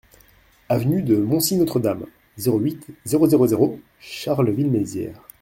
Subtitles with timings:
[0.67, 5.21] Avenue de Montcy-Notre-Dame, zéro huit, zéro zéro zéro Charleville-Mézières